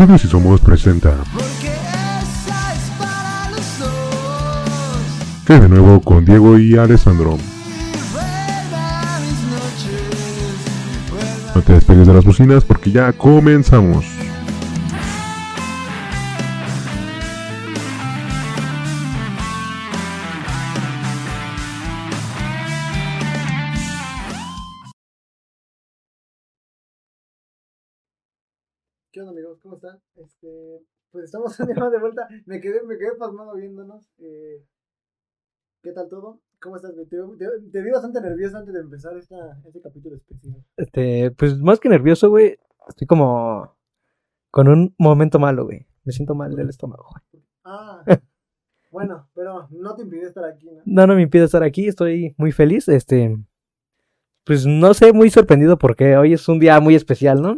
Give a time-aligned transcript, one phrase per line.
[0.00, 1.14] Estudios y Somos presenta.
[5.46, 7.36] Que de nuevo con Diego y Alessandro.
[11.54, 14.06] No te despegues de las bocinas porque ya comenzamos.
[31.20, 32.28] Pues estamos de vuelta.
[32.46, 34.08] Me quedé, me quedé pasmado viéndonos.
[34.18, 34.64] Eh,
[35.82, 36.40] ¿Qué tal todo?
[36.60, 36.94] ¿Cómo estás?
[36.94, 40.64] Te, te, te, vi bastante nervioso antes de empezar esta, este capítulo especial.
[40.76, 42.58] Este, pues más que nervioso, güey.
[42.88, 43.76] Estoy como
[44.50, 45.86] con un momento malo, güey.
[46.04, 47.44] Me siento mal del estómago, güey.
[47.64, 48.04] Ah,
[48.90, 50.82] bueno, pero no te impide estar aquí, ¿no?
[50.84, 51.88] No, no me impide estar aquí.
[51.88, 52.88] Estoy muy feliz.
[52.88, 53.36] Este,
[54.44, 57.56] pues no sé, muy sorprendido porque hoy es un día muy especial, ¿no?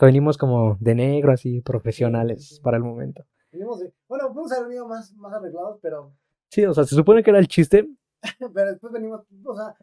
[0.00, 3.24] Venimos como de negro, así, profesionales para el momento.
[3.52, 6.12] Venimos de, bueno, podemos haber venido más, más arreglados, pero...
[6.48, 7.88] Sí, o sea, se supone que era el chiste.
[8.54, 9.76] pero después venimos, o sea,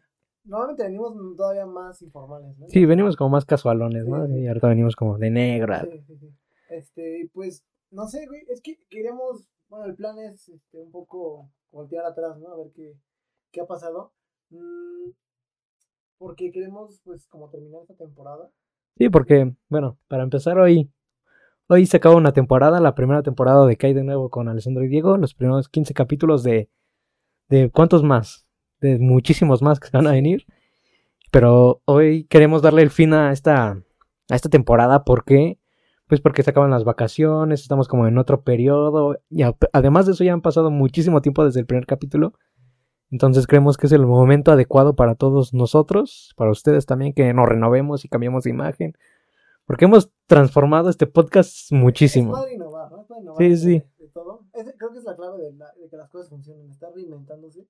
[0.44, 2.68] normalmente venimos todavía más informales, ¿no?
[2.68, 4.26] Sí, venimos como más casualones, ¿no?
[4.28, 5.74] Y ahorita venimos como de negro.
[5.80, 6.34] Sí, sí, sí.
[6.68, 11.50] Este, pues, no sé, güey, es que queremos, bueno, el plan es este, un poco
[11.70, 12.52] voltear atrás, ¿no?
[12.52, 12.94] A ver qué,
[13.50, 14.12] qué ha pasado.
[14.50, 15.10] Mm,
[16.18, 18.50] porque queremos, pues, como terminar esta temporada.
[18.96, 20.90] Sí, porque, bueno, para empezar hoy,
[21.68, 24.88] hoy se acaba una temporada, la primera temporada de Kai de nuevo con Alessandro y
[24.88, 26.68] Diego, los primeros 15 capítulos de,
[27.48, 28.46] de ¿cuántos más?
[28.80, 30.46] De muchísimos más que van a venir.
[31.30, 33.70] Pero hoy queremos darle el fin a esta,
[34.28, 35.58] a esta temporada porque,
[36.06, 40.24] pues porque se acaban las vacaciones, estamos como en otro periodo y además de eso
[40.24, 42.34] ya han pasado muchísimo tiempo desde el primer capítulo.
[43.12, 47.46] Entonces creemos que es el momento adecuado para todos nosotros, para ustedes también, que nos
[47.46, 48.94] renovemos y cambiemos de imagen.
[49.66, 52.34] Porque hemos transformado este podcast muchísimo.
[52.38, 53.02] Es innovar, ¿no?
[53.02, 53.82] Es innovar sí, sí.
[53.98, 54.46] De todo.
[54.54, 57.68] Es, creo que es la clave de, la, de, que las cosas funcionen, estar reinventándose.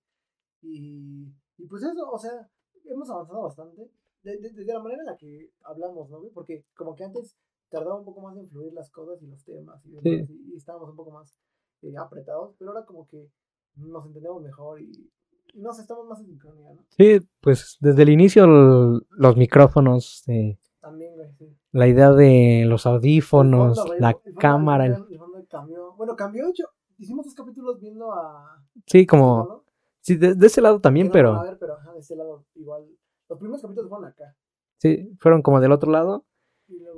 [0.63, 1.27] Y,
[1.59, 2.49] y pues eso, o sea,
[2.85, 3.91] hemos avanzado bastante.
[4.23, 6.23] Desde de, de la manera en la que hablamos, ¿no?
[6.33, 7.37] Porque como que antes
[7.69, 10.33] tardaba un poco más en fluir las cosas y los temas y, demás, Sí.
[10.33, 11.37] y, y estábamos un poco más
[11.83, 13.29] eh, apretados, pero ahora como que
[13.75, 15.11] nos entendemos mejor y,
[15.55, 16.85] y no sé, estamos más en sincronía, ¿no?
[16.97, 21.47] Sí, pues desde el inicio el- los micrófonos, eh, También, güey, sí.
[21.73, 25.93] la idea de los audífonos, fondo, la el cámara, el- El cambió.
[25.95, 26.47] Bueno, cambió.
[26.55, 26.65] Yo,
[26.99, 28.63] hicimos dos capítulos viendo a.
[28.87, 29.65] sí, como, ¿no?
[30.01, 32.45] sí, de, de ese lado también, no pero A ver, pero ajá, de ese lado
[32.55, 32.87] igual.
[33.29, 34.35] Los primeros capítulos fueron acá.
[34.79, 36.25] sí, fueron como del otro lado,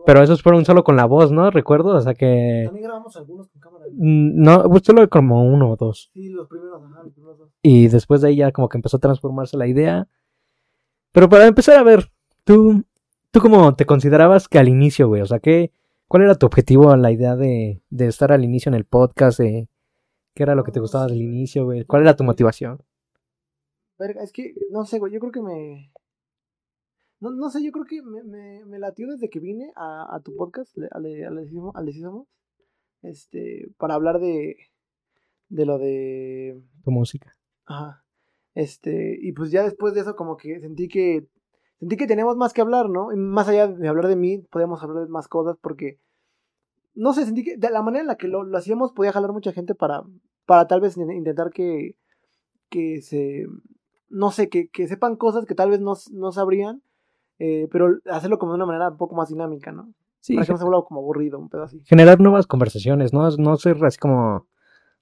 [0.07, 1.51] pero esos fueron solo con la voz, ¿no?
[1.51, 3.87] Recuerdo, o sea que, También grabamos algunos con cámara.
[3.91, 6.11] mm, no, pues solo como uno o dos.
[6.13, 7.51] Sí, los primeros, ajá, los primeros dos.
[7.63, 10.09] Y después de ahí ya como que empezó a transformarse la idea.
[11.13, 12.11] Pero para empezar a ver,
[12.45, 12.85] tú,
[13.31, 15.73] tú cómo te considerabas que al inicio, güey, o sea, ¿qué,
[16.09, 19.39] ¿cuál era tu objetivo, la idea de, de estar al inicio en el podcast?
[19.39, 19.69] De,
[20.35, 21.85] ¿Qué era lo que te gustaba del inicio, güey?
[21.85, 22.83] ¿Cuál era tu motivación?
[23.99, 25.93] Verga, es que, no sé, güey, yo creo que me.
[27.25, 30.21] No, no sé, yo creo que me, me, me latió desde que vine a, a
[30.21, 32.29] tu podcast, al de- al de Decísimo- al de Decísimo,
[33.03, 34.57] este, para hablar de,
[35.49, 37.33] de lo de Tu música.
[37.65, 38.05] Ajá.
[38.55, 41.27] Este, y pues ya después de eso como que sentí que
[41.81, 43.11] sentí que teníamos más que hablar, ¿no?
[43.13, 45.99] Y más allá de hablar de mí, podíamos hablar de más cosas porque
[46.95, 49.33] no sé, sentí que de la manera en la que lo, lo hacíamos podía jalar
[49.33, 50.03] mucha gente para
[50.47, 51.97] para tal vez in- intentar que
[52.69, 53.47] que se
[54.09, 56.83] no sé, que, que sepan cosas que tal vez no, no sabrían,
[57.39, 59.93] eh, pero hacerlo como de una manera un poco más dinámica, ¿no?
[60.21, 61.81] Sí, Para que no se vuelva como aburrido, un pedo así.
[61.85, 63.29] generar nuevas conversaciones, ¿no?
[63.37, 64.47] No ser así como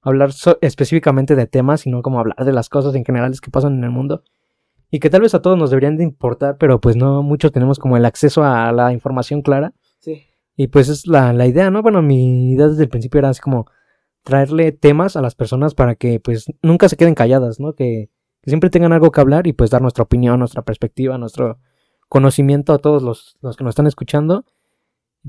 [0.00, 3.74] hablar so- específicamente de temas, sino como hablar de las cosas en generales que pasan
[3.78, 4.22] en el mundo.
[4.90, 7.78] Y que tal vez a todos nos deberían de importar, pero pues no muchos tenemos
[7.78, 9.72] como el acceso a la información clara.
[10.00, 10.24] Sí.
[10.56, 11.80] Y pues es la, la idea, ¿no?
[11.82, 13.66] Bueno, mi idea desde el principio era así como
[14.22, 17.74] traerle temas a las personas para que pues nunca se queden calladas, ¿no?
[17.74, 18.10] Que,
[18.42, 21.58] que siempre tengan algo que hablar y pues dar nuestra opinión, nuestra perspectiva, nuestro
[22.12, 24.44] conocimiento a todos los, los que nos están escuchando.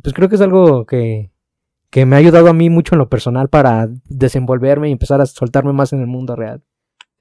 [0.01, 1.31] Pues creo que es algo que,
[1.89, 5.25] que me ha ayudado a mí mucho en lo personal para desenvolverme y empezar a
[5.25, 6.61] soltarme más en el mundo real.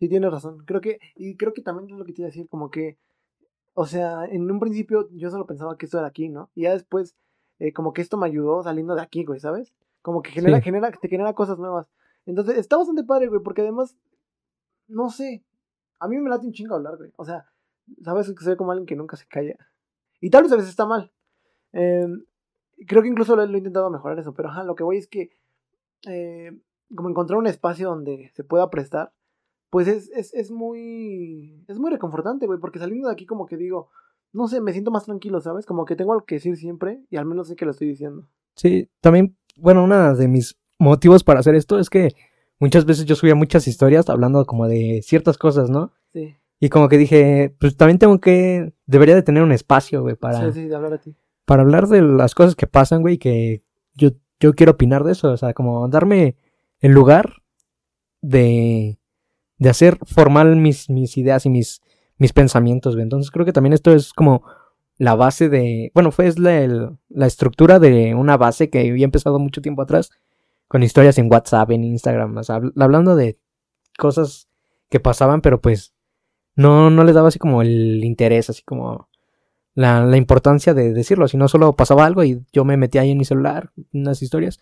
[0.01, 0.65] Sí, tienes razón.
[0.67, 2.99] Creo que, y creo que también es lo que te iba a decir, como que,
[3.75, 6.51] o sea, en un principio yo solo pensaba que esto era aquí, ¿no?
[6.57, 7.15] Y ya después,
[7.61, 9.73] eh, como que esto me ayudó saliendo de aquí, güey, ¿sabes?
[10.03, 10.65] Como que genera, Sí.
[10.65, 11.87] genera, te genera cosas nuevas.
[12.27, 13.95] Entonces, está bastante padre, güey, porque además,
[14.89, 15.45] no sé,
[16.01, 17.13] a mí me late un chingo hablar, güey.
[17.17, 17.45] O sea,
[18.03, 19.57] sabes que soy como alguien que nunca se calla.
[20.21, 21.13] Y tal vez a veces está mal.
[21.73, 22.07] Eh,
[22.87, 25.09] creo que incluso lo, lo he intentado mejorar eso, pero ajá, lo que voy es
[25.09, 25.31] que,
[26.07, 26.53] eh,
[26.95, 29.13] como encontrar un espacio donde se pueda prestar,
[29.71, 33.57] pues es, es, es muy, es muy reconfortante, güey, porque saliendo de aquí como que
[33.57, 33.91] digo,
[34.33, 35.67] no sé, me siento más tranquilo, ¿sabes?
[35.67, 38.29] Como que tengo algo que decir siempre y al menos sé que lo estoy diciendo.
[38.55, 42.11] Sí, también bueno, una de mis motivos para hacer esto es que
[42.59, 45.93] muchas veces yo subía muchas historias hablando como de ciertas cosas, ¿no?
[46.13, 46.37] Sí.
[46.65, 50.53] Y como que dije, pues también tengo que, debería de tener un espacio, güey, para,
[50.53, 51.13] Sí, sí, de hablar a ti.
[51.45, 53.65] para hablar de las cosas que pasan, güey, que
[53.95, 56.37] yo, yo quiero opinar de eso, o sea, como darme
[56.79, 57.43] el lugar
[58.21, 58.99] de,
[59.59, 61.81] de hacer formal mis, mis ideas y mis,
[62.17, 63.03] mis pensamientos, güey.
[63.03, 64.45] Entonces creo que también esto es como
[64.99, 69.05] la base de, bueno, fue es la, el- la estructura de una base que había
[69.05, 70.11] empezado mucho tiempo atrás
[70.69, 73.39] con historias en WhatsApp, en Instagram, o sea, habl- hablando de
[73.99, 74.49] cosas
[74.89, 75.93] que pasaban, pero pues
[76.57, 79.09] no, no les daba así como el interés, así como
[79.75, 83.19] la, la importancia de decirlo, sino solo pasaba algo y yo me metía ahí en
[83.19, 84.61] mi celular, unas historias.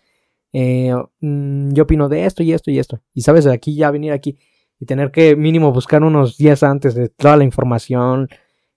[0.53, 3.01] eh, mm, yo opino de esto y esto y esto.
[3.13, 4.37] Y sabes, de aquí ya venir aquí
[4.79, 8.29] y tener que mínimo buscar unos días antes de toda la información,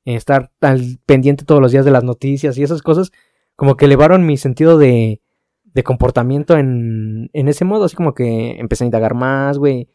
[0.04, 3.10] estar al pendiente todos los días de las noticias y esas cosas,
[3.56, 5.22] como que elevaron mi sentido de,
[5.64, 9.88] de comportamiento en, en ese modo, así como que empecé a indagar más, güey,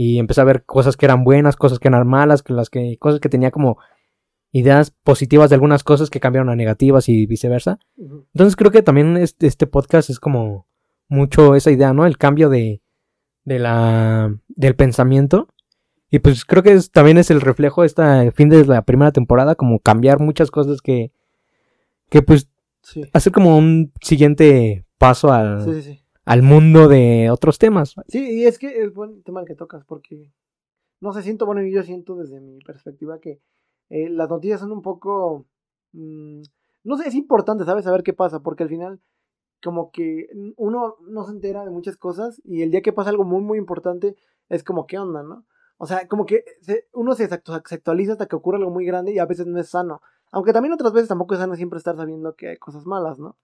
[0.00, 2.96] y empecé a ver cosas que eran buenas, cosas que eran malas, que las que,
[2.98, 3.78] cosas que tenía como
[4.52, 7.80] ideas positivas de algunas cosas que cambiaron a negativas y viceversa.
[7.98, 10.66] Entonces creo que también este, este podcast es como
[11.08, 12.06] mucho esa idea, ¿no?
[12.06, 12.80] El cambio de,
[13.44, 15.48] de la, del pensamiento.
[16.10, 19.56] Y pues creo que es- también es el reflejo este fin de la primera temporada,
[19.56, 21.10] como cambiar muchas cosas que,
[22.08, 22.48] que pues
[22.82, 23.02] Sí.
[23.12, 26.00] hacer como un siguiente paso al, Sí, sí, sí.
[26.28, 27.94] Al mundo de otros temas.
[28.08, 30.30] Sí, y es que es buen tema el que tocas, porque
[31.00, 33.40] no sé, siento, bueno, yo siento desde mi perspectiva que
[33.90, 35.46] eh, las noticias son un poco,
[35.92, 36.42] mm,
[36.84, 37.84] no sé, es importante, ¿sabes?
[37.84, 39.00] Saber qué pasa, porque al final,
[39.62, 43.24] como que uno no se entera de muchas cosas y el día que pasa algo
[43.24, 44.16] muy, muy importante,
[44.48, 45.46] es como, ¿qué onda, no?
[45.78, 49.12] O sea, como que se- uno se, se actualiza hasta que ocurre algo muy grande
[49.12, 50.00] y a veces no es sano.
[50.32, 53.36] Aunque también otras veces tampoco es sano siempre estar sabiendo que hay cosas malas, ¿no?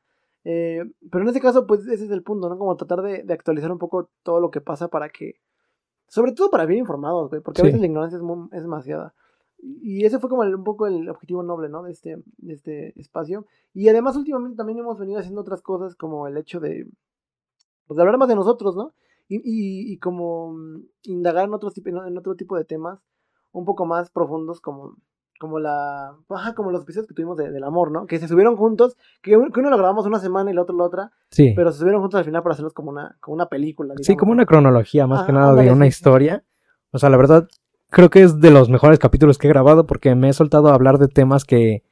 [0.44, 2.58] Eh, pero en este caso, pues ese es el punto, ¿no?
[2.58, 5.34] Como tratar de, de actualizar un poco todo lo que pasa para que.
[6.08, 9.14] Sobre todo para bien informados, güey, porque a veces la ignorancia es, muy- es demasiada.
[9.58, 11.82] Y ese fue como el- un poco el objetivo noble, ¿no?
[11.82, 13.46] De este, de este espacio.
[13.72, 16.86] Y además, últimamente también hemos venido haciendo otras cosas, como el hecho de.
[17.86, 18.92] Pues de hablar más de nosotros, ¿no?
[19.28, 23.00] Y, y, y como mm, indagar en, otros, en otro tipo de temas
[23.52, 24.96] un poco más profundos, como,
[25.40, 26.14] como la.
[26.30, 28.06] Ajá, como los episodios que tuvimos de- del amor, ¿no?
[28.06, 30.76] Que se subieron juntos, que, un- que uno lo grabamos una semana y el otro
[30.76, 31.52] la otra, Sí.
[31.56, 33.94] pero se subieron juntos al final para hacerlos como una, como una película.
[34.00, 36.44] Sí, como una cronología más que nada de una sí, historia.
[36.92, 37.48] O sea, la verdad,
[37.90, 40.74] creo que es de los mejores capítulos que he grabado porque me he soltado a
[40.74, 41.82] hablar de temas que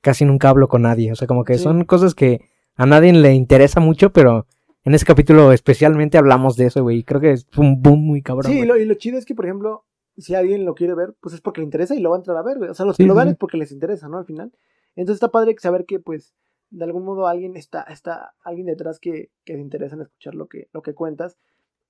[0.00, 1.12] casi nunca hablo con nadie.
[1.12, 1.64] O sea, como que Sí.
[1.64, 4.46] son cosas que a nadie le interesa mucho, pero
[4.84, 7.04] en ese capítulo especialmente hablamos de eso, güey.
[7.04, 8.50] Creo que es un boom muy cabrón.
[8.50, 9.84] Sí, y lo, y lo chido es que, por ejemplo,
[10.22, 12.36] si alguien lo quiere ver, pues es porque le interesa y lo va a entrar
[12.36, 12.70] a ver, güey.
[12.70, 13.32] O sea, los Sí, que lo vean sí.
[13.32, 14.18] es porque les interesa, ¿no?
[14.18, 14.52] Al final.
[14.96, 16.34] Entonces está padre saber que, pues,
[16.70, 20.46] de algún modo alguien está, está alguien detrás que, que se interesa en escuchar lo
[20.48, 21.36] que, lo que cuentas.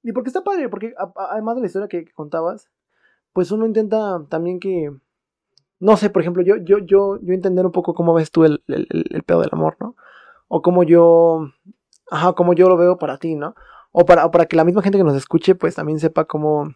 [0.02, 2.68] Y porque está padre, porque a- a- además de la historia que, que contabas,
[3.32, 4.90] pues uno intenta también que,
[5.78, 8.62] no sé, por ejemplo, yo, yo, yo, yo entender un poco cómo ves tú el,
[8.68, 9.94] el, el- el pedo del amor, ¿no?
[10.48, 11.48] O cómo yo,
[12.10, 13.54] ajá, cómo yo lo veo para ti, ¿no?
[13.92, 16.74] O para, o para que la misma gente que nos escuche, pues también sepa cómo,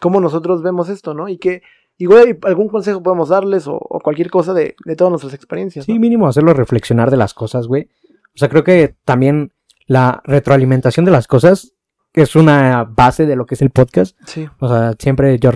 [0.00, 1.28] cómo nosotros vemos esto, ¿no?
[1.28, 1.62] Y que
[1.96, 5.84] igual algún consejo podemos darles o, o cualquier cosa de, de todas nuestras experiencias.
[5.84, 6.00] Sí, ¿no?
[6.00, 7.88] mínimo hacerlo reflexionar de las cosas, güey.
[8.34, 9.52] O sea, creo que también
[9.86, 11.74] la retroalimentación de las cosas
[12.12, 14.16] es una base de lo que es el podcast.
[14.26, 15.50] Sí, O sea, siempre yo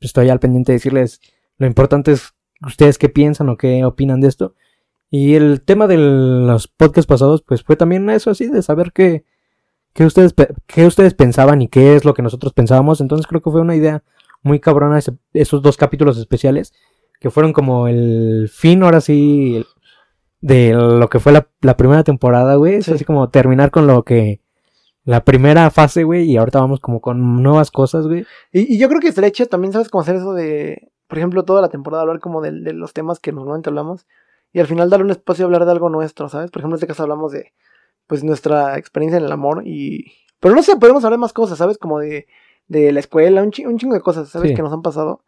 [0.00, 1.20] estoy al pendiente de decirles
[1.58, 4.54] lo importante es ustedes qué piensan o qué opinan de esto.
[5.10, 9.24] Y el tema de los podcasts pasados, pues fue también eso así, de saber qué,
[9.98, 10.32] qué, ustedes,
[10.68, 13.00] qué ustedes pensaban y qué es lo que nosotros pensábamos.
[13.00, 14.04] Entonces creo que fue una idea
[14.44, 16.72] muy cabrona ese- esos dos capítulos especiales,
[17.18, 19.66] que fueron como el fin, ahora sí,
[20.40, 22.74] de lo que fue la, la primera temporada, güey.
[22.76, 22.92] Es Sí.
[22.92, 24.40] así como terminar con lo que...
[25.04, 28.24] La primera fase, güey, y ahorita vamos como con nuevas cosas, güey.
[28.52, 31.60] Y, y yo creo que estaría también, ¿sabes cómo hacer eso de, por ejemplo, toda
[31.60, 34.06] la temporada, hablar como de, de los temas que normalmente hablamos
[34.52, 36.50] y al final darle un espacio a hablar de algo nuestro, ¿sabes?
[36.50, 37.52] Por ejemplo, en este caso hablamos de,
[38.08, 40.12] pues, nuestra experiencia en el amor y...
[40.40, 41.78] Pero no sé, podemos hablar más cosas, ¿sabes?
[41.78, 42.26] Como de,
[42.68, 44.50] de la escuela, un, chi- un chingo de cosas, ¿sabes?
[44.50, 44.56] Sí.
[44.56, 45.24] Que nos han pasado.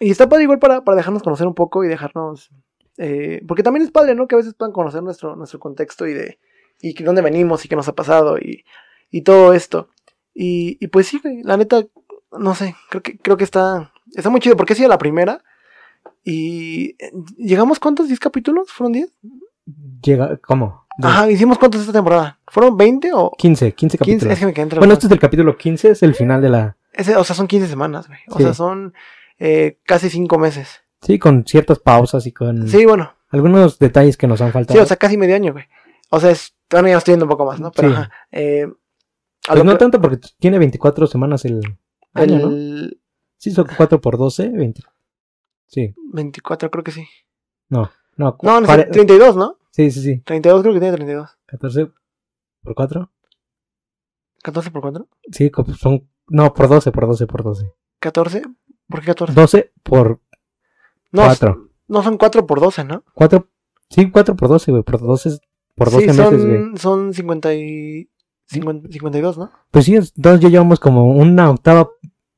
[0.00, 2.50] Y está padre igual para, para dejarnos conocer un poco y dejarnos...
[2.98, 4.26] eh, porque también es padre, ¿no?
[4.28, 6.38] Que a veces puedan conocer nuestro, nuestro contexto y de...
[6.80, 8.64] Y dónde venimos y qué nos ha pasado y,
[9.10, 9.88] y todo esto.
[10.34, 11.84] Y, y pues sí, la neta,
[12.36, 15.44] no sé, creo que, creo que está, está muy chido porque ha sido la primera.
[16.24, 18.08] Y eh, llegamos, ¿cuántos?
[18.08, 18.72] ¿10 capítulos?
[18.72, 19.10] ¿Fueron 10?
[20.02, 20.81] Llega, ¿cómo?
[20.98, 22.38] De- Ajá, hicimos cuántos esta temporada.
[22.48, 23.98] ¿Fueron 20 o 15, 15 15?
[23.98, 24.32] capítulos.
[24.32, 26.50] Es que me quedé entre Bueno, este es el capítulo 15, es el final de
[26.50, 26.76] la...
[26.92, 28.20] Ese, o sea, son 15 semanas, güey.
[28.28, 28.42] O Sí.
[28.44, 28.92] sea, son
[29.38, 30.82] eh, casi 5 meses.
[31.00, 33.14] Sí, con ciertas pausas y con Sí, bueno.
[33.30, 34.78] algunos detalles que nos han faltado.
[34.78, 35.64] Sí, o sea, casi medio año, güey.
[36.10, 37.72] O sea, es, bueno, ya estoy viendo un poco más, ¿no?
[37.72, 37.94] Pero, Sí.
[37.94, 38.66] ajá, eh,
[39.46, 41.60] Pues lo no tanto porque tiene 24 semanas el
[42.14, 42.88] año, ¿no?
[43.38, 44.82] Sí, son 4 por 12, 20.
[45.66, 47.08] Sí, 24 creo que sí.
[47.68, 47.90] no.
[48.16, 49.56] No, No, no, pare- 32, ¿no?
[49.72, 50.20] Sí, sí, sí.
[50.20, 51.30] 32 creo que tiene 32.
[51.46, 51.90] 14
[52.62, 53.10] por 4.
[54.42, 55.08] 14 por 4.
[55.30, 56.08] Sí, son.
[56.28, 57.72] No, por 12, por 12, por 12.
[57.98, 58.42] 14.
[58.88, 59.32] ¿Por qué 14?
[59.34, 60.20] 12 por
[61.10, 61.68] No, 4.
[61.88, 63.04] no son 4 por 12, ¿no?
[63.14, 63.48] 4.
[63.88, 64.82] Sí, 4 por 12, güey.
[64.82, 65.40] Por 12, es-
[65.74, 66.58] por 12 sí, meses, güey.
[66.58, 68.08] son, son 50 y...
[68.46, 69.50] 50 52, ¿no?
[69.70, 71.88] Pues sí, entonces ya llevamos como una octava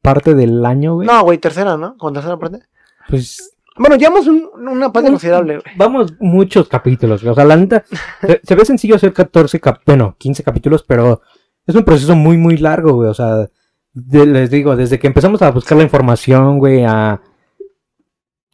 [0.00, 1.09] parte del año, güey.
[1.09, 1.97] No, güey, tercera, ¿no?
[1.97, 2.61] Con tercera parte.
[3.09, 7.25] Pues Bueno, llevamos un- una parte considerable, vamos muchos capítulos.
[7.25, 7.85] O sea, la neta,
[8.21, 11.23] se, se ve sencillo hacer 14, cap- bueno, 15 capítulos, pero
[11.66, 13.09] es un proceso muy, muy largo, güey.
[13.11, 13.49] O sea,
[13.93, 17.21] de- les digo, desde que empezamos a buscar la información, güey, a,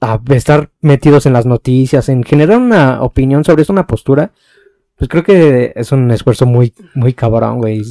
[0.01, 4.33] a estar metidos en las noticias, en generar una opinión sobre eso, una postura,
[4.97, 7.83] pues creo que es un esfuerzo muy, muy cabrón, güey.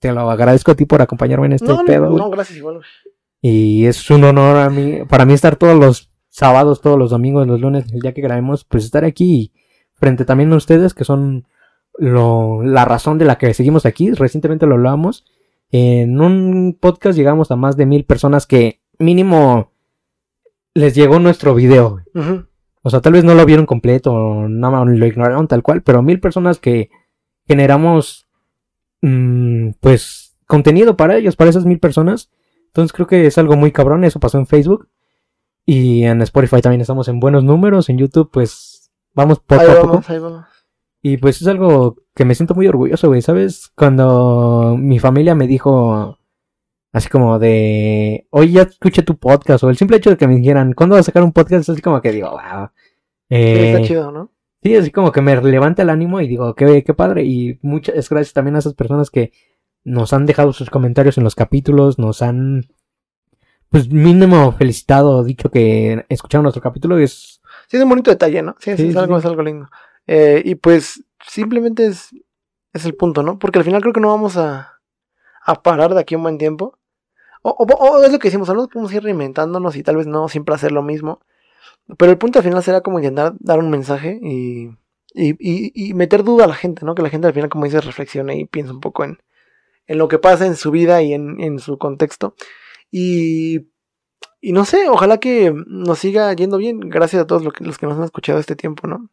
[0.00, 2.76] Te lo agradezco a ti por acompañarme en este No, pedo, no, no, gracias igual,
[2.76, 2.86] güey.
[3.40, 7.46] Y es un honor a mí, para mí estar todos los sábados, todos los domingos,
[7.46, 9.52] los lunes, el día que grabemos, pues estar aquí
[9.94, 11.46] frente también a ustedes que son
[11.98, 14.12] lo, la razón de la que seguimos aquí.
[14.12, 15.24] Recientemente lo hablamos.
[15.70, 19.72] En un podcast llegamos a más de mil personas que mínimo
[20.74, 21.98] les llegó nuestro video.
[22.82, 26.02] O sea, tal vez no lo vieron completo, nada más lo ignoraron tal cual, pero
[26.02, 26.90] mil personas que
[27.46, 28.28] generamos,
[29.02, 32.30] mm, pues, contenido para ellos, para esas mil personas.
[32.66, 34.88] Entonces creo que es algo muy cabrón, eso pasó en Facebook.
[35.70, 39.74] Y en Spotify también estamos en buenos números, en YouTube pues vamos poco Ahí a
[39.74, 39.88] poco.
[39.88, 40.46] vamos, ahí vamos.
[41.02, 43.70] Y pues es algo que me siento muy orgulloso, güey, ¿sabes?
[43.76, 46.16] Cuando mi familia me dijo
[46.90, 50.36] así como de, oye, ya escuché tu podcast, o el simple hecho de que me
[50.36, 51.60] dijeran, ¿cuándo vas a sacar un podcast?
[51.64, 52.70] Es así como que digo, wow.
[53.28, 54.32] Sí, Eh, está chido, ¿no?
[54.62, 57.24] Sí, así como que me levanta el ánimo y digo, qué, qué padre.
[57.24, 59.32] Y muchas gracias también a esas personas que
[59.84, 62.64] nos han dejado sus comentarios en los capítulos, nos han,
[63.70, 66.98] pues mínimo felicitado, dicho que escucharon nuestro capítulo.
[66.98, 68.56] Es, Sí, es un bonito detalle, ¿no?
[68.60, 69.20] Sí, sí, Sí, es, algo, sí.
[69.20, 69.68] es algo lindo.
[70.06, 72.08] Eh, y pues simplemente es,
[72.72, 73.38] es el punto, ¿no?
[73.38, 74.78] Porque al final creo que no vamos a,
[75.44, 76.78] a parar de aquí un buen tiempo.
[77.42, 77.64] O, o-
[77.98, 78.68] o es lo que decimos, ¿no?
[78.68, 81.20] podemos ir reinventándonos y tal vez no siempre hacer lo mismo.
[81.98, 84.68] Pero el punto al final será como intentar dar un mensaje y,
[85.14, 86.94] y, y- y meter duda a la gente, ¿no?
[86.94, 89.18] Que la gente al final, como dices, reflexione y piense un poco en,
[89.86, 92.34] en lo que pasa en su vida y en, en su contexto.
[92.90, 93.68] Y,
[94.40, 96.80] y no sé, ojalá que nos siga yendo bien.
[96.80, 99.08] Gracias a todos los que, los que nos han escuchado este tiempo, ¿no?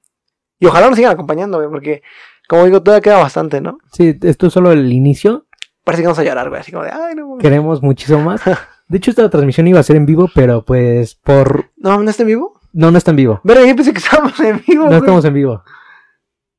[0.59, 2.01] Y ojalá nos sigan acompañando, güey, porque,
[2.47, 3.77] como digo, todavía queda bastante, ¿no?
[3.91, 5.45] sí, esto es solo el inicio.
[5.83, 7.41] Parece que vamos a llorar, güey, así como de, ay, no, mames".
[7.43, 8.41] Queremos muchísimo más.
[8.87, 11.71] De hecho, esta transmisión iba a ser en vivo, pero pues por...
[11.75, 12.59] No, ¿no está en vivo?
[12.71, 13.41] No, no está en vivo.
[13.43, 14.99] Verga, yo pensé que estábamos en vivo, No güey.
[14.99, 15.63] estamos en vivo.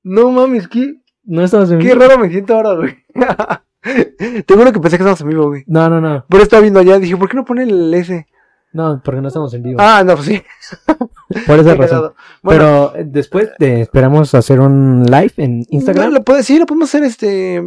[0.03, 2.01] No mames, qué, No estamos en qué vivo.
[2.01, 2.97] raro me siento ahora, güey.
[4.47, 5.65] Te juro que pensé que estábamos en vivo, güey.
[5.67, 6.25] No, no, no.
[6.29, 8.27] Pero estaba viendo allá, dije, ¿por qué no pone el S?
[8.73, 9.79] No, porque no estamos en vivo.
[9.81, 10.43] Ah, no, pues sí.
[11.47, 12.13] por esa razón.
[12.43, 16.13] Bueno, Pero eh, después de, esperamos hacer un live en Instagram.
[16.13, 17.63] Lo puede, sí, lo podemos hacer este.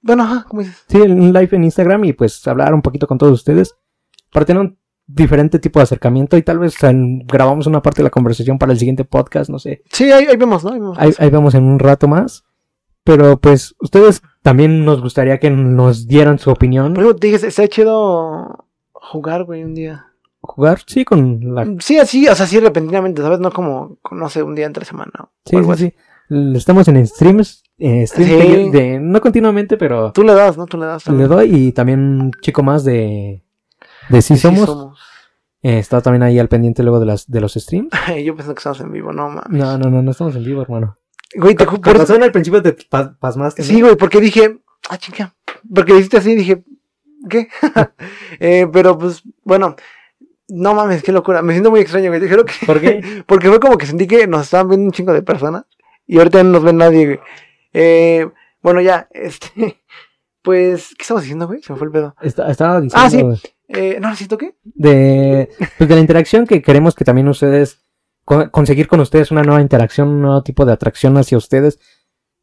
[0.00, 0.84] Bueno, ajá, ¿cómo dices?
[0.88, 3.76] Sí, un live en Instagram y pues hablar un poquito con todos ustedes
[4.32, 6.76] para tener un diferente tipo de acercamiento y tal vez
[7.26, 9.82] grabamos una parte de la conversación para el siguiente podcast, no sé.
[9.90, 10.72] Sí, ahí, ahí vemos, ¿no?
[10.72, 10.98] Ahí vemos.
[10.98, 12.44] Ahí, ahí vemos en un rato más.
[13.08, 16.92] Pero pues ustedes también nos gustaría que nos dieran su opinión.
[16.92, 20.04] Ejemplo, te dije, está chido jugar, güey, un día.
[20.42, 21.66] Jugar, sí, con la...
[21.80, 23.40] Sí, así, o sea, sí, repentinamente, ¿sabes?
[23.40, 25.10] No como, no sé, un día entre semana.
[25.22, 25.96] o Sí, algo sí, así.
[26.28, 26.56] sí.
[26.56, 28.70] Estamos en streams, eh, streams Sí.
[28.70, 30.66] de- no continuamente, pero Tú le das, ¿no?
[30.66, 31.02] Tú le das.
[31.06, 31.28] le también.
[31.30, 33.42] doy y también un chico más de...
[34.10, 34.98] De Sí Sí Somos.
[35.62, 37.88] Eh, está también ahí al pendiente luego de, las, de los streams.
[38.24, 39.48] Yo pensé que estábamos en vivo, no mames.
[39.50, 40.97] No, no, no, no estamos en vivo, hermano.
[41.34, 43.62] Güey, te ju- Por razón al principio te pa- pasmaste.
[43.62, 43.68] ¿no?
[43.68, 44.58] Sí, güey, porque dije,
[44.88, 45.34] ah, chinga.
[45.74, 46.62] Porque le hiciste así, dije,
[47.28, 47.48] ¿qué?
[48.40, 49.76] eh, pero pues, bueno,
[50.48, 51.42] no mames, qué locura.
[51.42, 52.26] Me siento muy extraño, güey.
[52.28, 52.54] Juro que.
[52.66, 53.22] ¿Por qué?
[53.26, 55.64] Porque fue como que sentí que nos estaban viendo un chingo de personas.
[56.06, 57.18] Y ahorita no nos ve nadie, güey.
[57.74, 58.26] Eh,
[58.62, 59.82] bueno, ya, este.
[60.42, 61.60] Pues, ¿qué estamos diciendo, güey?
[61.62, 62.14] Se me fue el pedo.
[62.22, 63.48] Está- estaba diciendo Ah, sí.
[63.68, 64.54] Eh, no, ¿necesito qué?
[64.64, 67.82] de, pues de la interacción que queremos que también ustedes,
[68.28, 71.78] co- conseguir con ustedes una nueva interacción, un nuevo tipo de atracción hacia ustedes.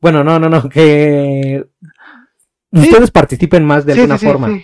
[0.01, 1.63] Bueno, no, no, no, que
[2.73, 2.79] Sí.
[2.89, 4.59] ustedes participen más de Sí, alguna sí, forma.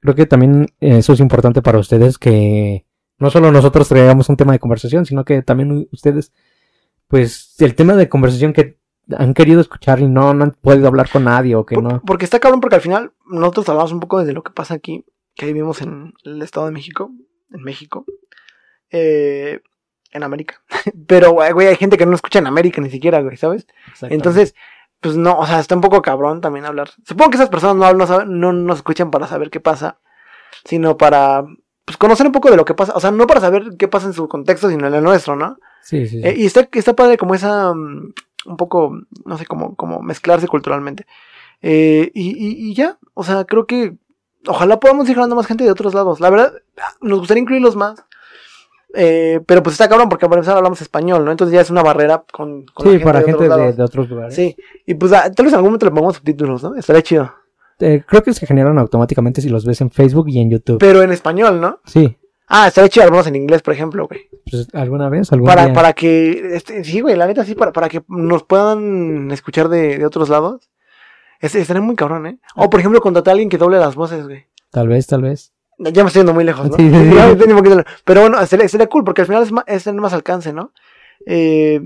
[0.00, 2.86] Creo que también eso es importante para ustedes, que
[3.18, 6.32] no solo nosotros traigamos un tema de conversación, sino que también ustedes,
[7.08, 8.78] pues el tema de conversación que
[9.16, 12.02] han querido escuchar y no, no han podido hablar con nadie o que Por- no.
[12.06, 15.04] Porque está cabrón, porque al final nosotros hablamos un poco de lo que pasa aquí,
[15.34, 17.10] que vivimos en el Estado de México,
[17.52, 18.04] en México,
[18.90, 19.60] eh,
[20.12, 20.60] en América.
[21.06, 23.66] Pero, güey, hay gente que no escucha en América ni siquiera, güey, ¿sabes?
[24.14, 24.54] Entonces,
[25.00, 26.90] pues no, o sea, está un poco cabrón también hablar.
[27.06, 29.98] Supongo que esas personas no, saben- no nos escuchan para saber qué pasa,
[30.64, 31.44] sino para
[31.84, 32.92] pues, conocer un poco de lo que pasa.
[32.96, 35.58] O sea, no para saber qué pasa en su contexto, sino en el nuestro, ¿no?
[35.82, 36.26] Sí, sí, sí.
[36.26, 38.12] Eh, y está, está padre como esa, mm,
[38.46, 41.06] un poco, no sé, como, como mezclarse culturalmente.
[41.62, 43.94] Eh, y, y- y ya, o sea, creo que
[44.46, 46.20] ojalá podamos ir jalando más gente de otros lados.
[46.20, 46.52] La verdad,
[47.00, 48.04] nos gustaría incluirlos más.
[48.94, 51.30] Eh, pero pues está cabrón porque para empezar hablamos español, ¿no?
[51.30, 54.08] Entonces ya es una barrera con, con la sí, para gente otros de, de otros
[54.08, 54.34] lugares.
[54.34, 56.74] Sí, y pues ah, tal vez en algún momento le pongamos subtítulos, ¿no?
[56.74, 57.34] Estaría chido.
[57.80, 60.78] Eh, creo que se generan automáticamente si los ves en Facebook y en YouTube.
[60.78, 61.80] Pero en español, ¿no?
[61.84, 62.16] sí.
[62.50, 64.22] Ah, estaría chido algunos en inglés, por ejemplo, güey.
[64.50, 65.30] Pues, ¿Alguna vez?
[65.34, 65.74] ¿Algún Para, día?
[65.74, 69.98] para que, este, sí, güey, la neta sí, para, para que nos puedan escuchar de,
[69.98, 70.70] de otros lados.
[71.40, 72.38] Es, estaría muy cabrón, ¿eh?
[72.56, 74.46] O, por ejemplo, contratar a alguien que doble las voces, güey.
[74.70, 75.52] Tal vez, tal vez.
[75.78, 76.76] Ya me estoy yendo muy lejos, ¿no?
[76.76, 80.12] Sí, sí, Pero bueno, sería, sería cool, porque al final es, ma- es tener más
[80.12, 80.72] alcance, ¿no?
[81.26, 81.80] Eh,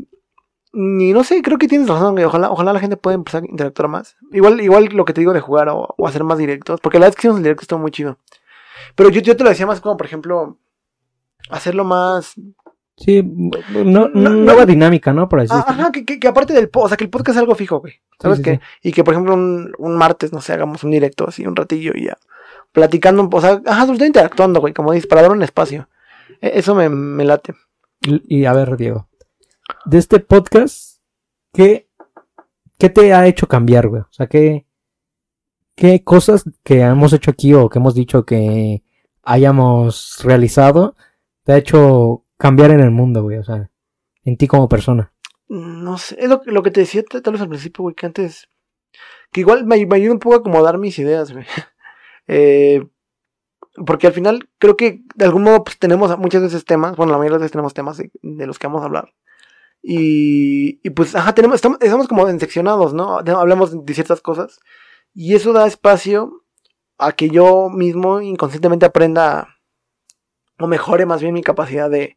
[0.74, 2.24] y no sé, creo que tienes razón, güey.
[2.24, 4.16] Ojalá, ojalá la gente pueda empezar a interactuar más.
[4.32, 6.80] Igual, igual lo que te digo de jugar o, o hacer más directos.
[6.80, 8.16] Porque la vez que hicimos el directo estuvo muy chido.
[8.94, 10.56] Pero yo, yo te lo decía más como, por ejemplo,
[11.50, 12.34] hacerlo más.
[12.96, 15.28] Sí, no, No, nueva dinámica, ¿no?
[15.28, 17.36] Por así Ah, ajá, que, que, que aparte del podcast, o sea, que el podcast
[17.36, 17.94] es algo fijo, güey.
[18.18, 18.60] ¿Sabes sí, qué?
[18.82, 21.92] Y que, por ejemplo, un, un martes, no sé, hagamos un directo así, un ratillo
[21.94, 22.16] y ya.
[22.72, 25.88] Platicando, o sea, ajá, todo interactuando, güey, como dices, para dar un espacio.
[26.40, 27.54] E- Eso me, me late.
[28.00, 29.08] Y, y a ver, Diego.
[29.84, 31.00] De este podcast,
[31.52, 31.88] ¿qué,
[32.78, 34.02] qué te ha hecho cambiar, güey?
[34.02, 34.66] O sea, ¿qué,
[35.76, 38.82] ¿qué cosas que hemos hecho aquí o que hemos dicho que
[39.22, 40.96] hayamos realizado
[41.44, 43.38] te ha hecho cambiar en el mundo, güey?
[43.38, 43.70] O sea,
[44.24, 45.12] en ti como persona.
[45.48, 48.06] No sé, es lo, que- lo que te decía tal vez al principio, güey, que
[48.06, 48.48] antes.
[49.30, 51.44] Que igual me, me ayuda un poco a acomodar mis ideas, güey.
[52.26, 52.86] Eh,
[53.86, 57.18] porque al final creo que de algún modo pues, tenemos muchas veces temas, bueno, la
[57.18, 59.12] mayoría de veces tenemos temas de, los que vamos a hablar.
[59.82, 63.18] Y, y pues, ajá, tenemos, estamos, como enseccionados, ¿no?
[63.18, 64.60] Hablamos de ciertas cosas.
[65.14, 66.44] Y eso da espacio
[66.98, 69.58] a que yo mismo inconscientemente aprenda
[70.58, 72.16] o mejore más bien mi capacidad de,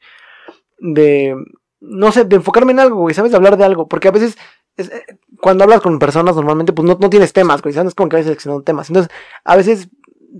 [0.78, 1.36] de
[1.80, 3.32] no sé, de enfocarme en algo, güey, ¿sabes?
[3.32, 3.88] De hablar de algo.
[3.88, 4.38] Porque a veces,
[4.78, 7.90] es, eh, cuando hablas con personas normalmente, pues no, no tienes temas, güey, ¿sabes?
[7.90, 8.90] Es como que vas seleccionando temas.
[8.90, 9.12] Entonces,
[9.44, 9.90] a veces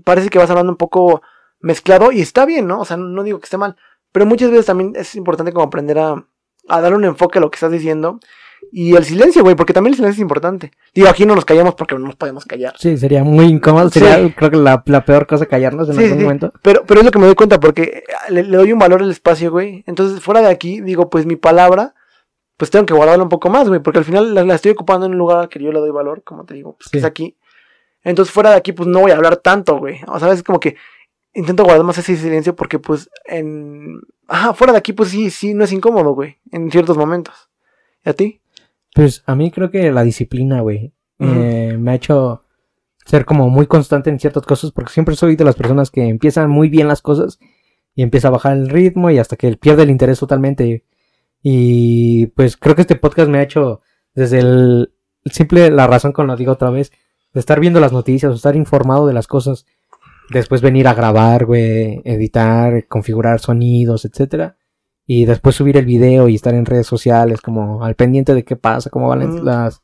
[0.06, 1.20] parece que vas hablando un poco
[1.60, 2.80] mezclado y está bien, ¿no?
[2.80, 3.76] O sea, no digo que esté mal.
[4.12, 6.24] Pero muchas veces también es importante como aprender a,
[6.68, 8.20] a darle un enfoque a lo que estás diciendo.
[8.72, 10.70] Y el silencio, güey, porque también el silencio es importante.
[10.94, 12.74] Digo, aquí no nos callamos porque no nos podemos callar.
[12.78, 13.90] Sí, sería muy incómodo.
[13.90, 14.32] Sería, Sí.
[14.36, 16.52] creo que la, la peor cosa callarnos en Sí, algún sí, momento.
[16.62, 19.10] Pero, pero es lo que me doy cuenta porque le, le doy un valor al
[19.10, 19.84] espacio, güey.
[19.86, 21.94] Entonces, fuera de aquí, digo, pues mi palabra,
[22.56, 23.80] pues tengo que guardarla un poco más, güey.
[23.80, 25.90] Porque al final la, la estoy ocupando en un lugar al que yo le doy
[25.90, 27.36] valor, como te digo, pues que es aquí.
[28.06, 29.98] Entonces, fuera de aquí, pues no voy a hablar tanto, güey.
[30.06, 30.76] O sea, es como que
[31.34, 34.00] intento guardar más ese silencio porque, pues, en.
[34.28, 36.38] Ajá, fuera de aquí, pues sí, sí, no es incómodo, güey.
[36.52, 37.34] En ciertos momentos.
[38.04, 38.40] ¿Y a ti?
[38.94, 42.44] Pues a mí creo que la disciplina, güey, eh, me ha hecho
[43.04, 46.48] ser como muy constante en ciertas cosas, porque siempre soy de las personas que empiezan
[46.48, 47.40] muy bien las cosas
[47.96, 50.84] y empieza a bajar el ritmo y hasta que pierde el interés totalmente.
[51.42, 53.80] Y pues creo que este podcast me ha hecho
[54.14, 54.92] desde el
[55.24, 56.92] simple, la razón con lo digo otra vez,
[57.36, 59.66] de estar viendo las noticias, o estar informado de las cosas,
[60.30, 64.56] después venir a grabar, güey, editar, configurar sonidos, etcétera
[65.06, 68.56] y después subir el video y estar en redes sociales como al pendiente de qué
[68.56, 69.44] pasa, cómo va la, Mm.
[69.44, 69.82] las-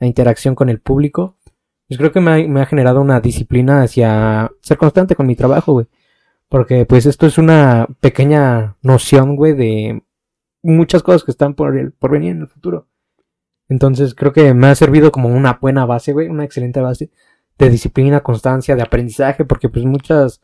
[0.00, 1.36] la interacción con el público.
[1.86, 5.36] Pues creo que me ha, me ha generado una disciplina hacia ser constante con mi
[5.36, 5.86] trabajo, güey.
[6.48, 10.02] Porque pues esto es una pequeña noción, güey, de
[10.62, 12.88] muchas cosas que están por, el- por venir en el futuro.
[13.68, 17.10] Entonces creo que me ha servido como una buena base, güey, una excelente base
[17.58, 20.40] de disciplina, constancia, de aprendizaje, porque pues muchas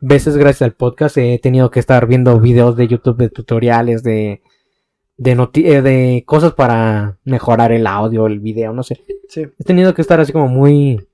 [0.00, 4.42] veces gracias al podcast he tenido que estar viendo videos de YouTube de tutoriales de
[5.18, 9.00] de, eh, de cosas para mejorar el audio, el video, no sé.
[9.28, 9.42] Sí.
[9.58, 11.06] He tenido que estar así como muy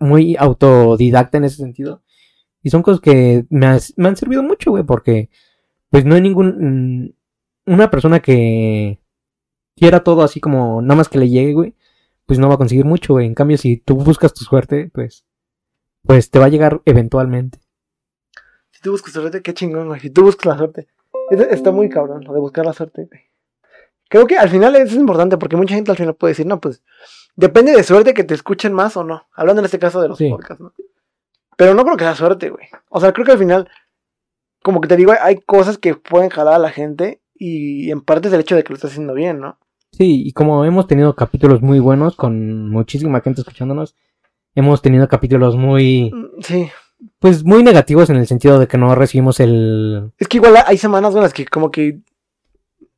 [0.00, 2.02] muy autodidacta en ese sentido.
[2.62, 5.28] Y son cosas que me, has- me han servido mucho, güey, porque
[5.90, 7.12] pues no hay ningún
[7.66, 9.00] mm, una persona que
[9.76, 11.74] quiera todo así como nada más que le llegue, güey,
[12.26, 13.26] pues no va a conseguir mucho, güey.
[13.26, 15.24] En cambio, si tú buscas tu suerte, pues
[16.04, 17.60] pues te va a llegar eventualmente.
[18.72, 20.00] Si tú buscas suerte, qué chingón, güey.
[20.00, 20.88] Si tú buscas la suerte.
[21.30, 23.20] Es- Está muy cabrón lo de buscar la suerte, güey.
[24.08, 26.60] Creo que al final eso es importante porque mucha gente al final puede decir, no,
[26.60, 26.82] pues
[27.36, 29.26] depende de suerte que te escuchen más o no.
[29.34, 30.28] Hablando en este caso de los Sí.
[30.28, 30.72] podcasts, ¿no?
[31.56, 32.66] Pero no creo que sea suerte, güey.
[32.90, 33.70] O sea, creo que al final,
[34.62, 38.28] como que te digo, hay cosas que pueden jalar a la gente y en parte
[38.28, 39.58] es el hecho de que lo estás haciendo bien, ¿no?
[39.90, 43.94] Sí, y como hemos tenido capítulos muy buenos con muchísima gente escuchándonos,
[44.54, 46.68] hemos tenido capítulos muy Mm, Sí.
[47.18, 50.78] pues muy negativos en el sentido de que no recibimos el Es que igual hay
[50.78, 52.00] semanas en las que como que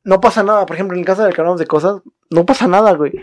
[0.03, 0.65] no pasa nada.
[0.65, 3.13] Por ejemplo, en el caso del que hablamos de cosas, no pasa nada, güey.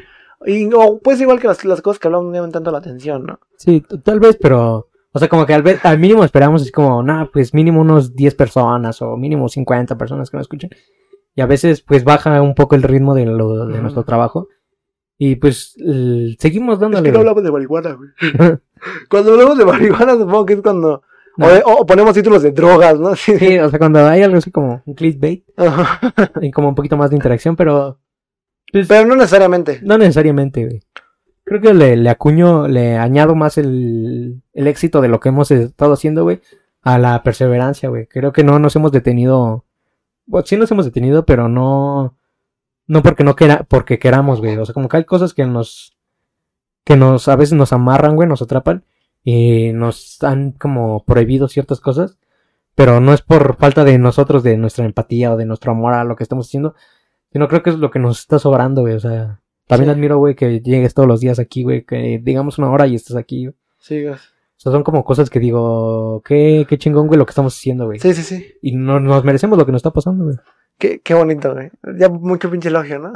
[0.44, 3.24] Y o pues igual que las, las cosas que hablamos no llaman tanto la atención,
[3.24, 3.38] ¿no?
[3.56, 4.88] Sí, tal vez, pero.
[5.14, 9.00] O sea, como que al, mínimo esperamos, así como, nah, pues mínimo unos 10 personas
[9.02, 10.70] o mínimo 50 personas que nos escuchen.
[11.34, 13.82] Y a veces, pues baja un poco el ritmo de, lo, de Ujú.
[13.82, 14.48] nuestro trabajo.
[15.18, 15.74] Y pues
[16.38, 17.04] seguimos Es dándole.
[17.04, 18.10] que no hablamos de marihuana, güey.
[19.08, 21.02] Cuando hablamos de marihuana, supongo que es cuando.
[21.36, 21.46] No.
[21.64, 23.14] O, ponemos títulos de drogas, ¿no?
[23.16, 23.38] Sí.
[23.38, 25.44] Sí, o sea, cuando hay algo así como un clickbait
[26.42, 28.00] y como un poquito más de interacción, pero
[28.70, 29.80] pues, Pero no necesariamente.
[29.82, 30.82] no necesariamente, güey.
[31.44, 35.50] Creo que le, le acuño, le añado más el, el éxito de lo que hemos
[35.50, 36.40] estado haciendo, güey,
[36.82, 38.06] a la perseverancia, güey.
[38.06, 39.64] Creo que no nos hemos detenido.
[40.32, 42.16] Bueno, sí nos hemos detenido, pero no.
[42.86, 44.56] No porque no quera, porque queramos, güey.
[44.56, 45.94] O sea, como que hay cosas que nos.
[46.84, 48.82] que nos a veces nos amarran, güey, nos atrapan.
[49.22, 52.18] Y nos han como prohibido ciertas cosas.
[52.74, 56.02] Pero no es por falta de nosotros, de nuestra empatía o de nuestro amor a
[56.04, 56.74] lo que estamos haciendo.
[57.30, 58.94] Sino creo que es lo que nos está sobrando, güey.
[58.94, 59.94] O sea, también Sí.
[59.96, 61.84] admiro, güey, que llegues todos los días aquí, güey.
[61.84, 63.44] Que digamos una hora y estés aquí.
[63.48, 63.56] güey.
[63.78, 64.16] Sí, güey.
[64.62, 67.86] O sea, son como cosas que digo, qué, qué chingón, güey, lo que estamos haciendo,
[67.86, 67.98] güey.
[67.98, 68.54] sí, sí, sí.
[68.62, 70.36] Y no, nos merecemos lo que nos está pasando, güey.
[70.78, 71.70] Qué, qué bonito, güey.
[71.98, 73.12] Ya mucho pinche elogio, ¿no?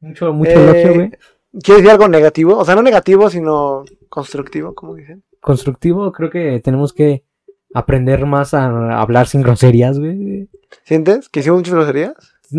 [0.00, 1.10] mucho, mucho Eh, elogio, güey.
[1.52, 2.58] ¿Quieres decir algo negativo?
[2.58, 5.24] O sea, no negativo, sino constructivo, como dicen.
[5.40, 7.24] Constructivo, creo que tenemos que
[7.72, 10.50] aprender más a hablar sin groserías, güey.
[10.84, 12.14] ¿Sientes que hicimos muchas groserías?